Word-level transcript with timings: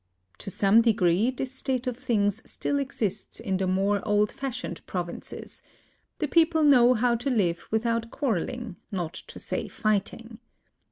To 0.39 0.49
some 0.49 0.81
degree 0.81 1.29
this 1.29 1.51
state 1.51 1.85
of 1.85 1.95
things 1.95 2.41
still 2.49 2.79
exists 2.79 3.39
in 3.39 3.57
the 3.57 3.67
more 3.67 4.01
old 4.03 4.31
fashioned 4.31 4.83
provinces: 4.87 5.61
the 6.17 6.27
people 6.27 6.63
know 6.63 6.95
how 6.95 7.13
to 7.17 7.29
live 7.29 7.67
with 7.69 7.85
out 7.85 8.09
quarreling, 8.09 8.77
not 8.91 9.13
to 9.13 9.37
say 9.37 9.67
fighting. 9.67 10.39